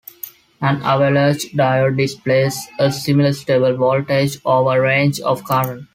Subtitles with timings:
[0.61, 5.83] An avalanche diode displays a similar stable voltage over a range of current.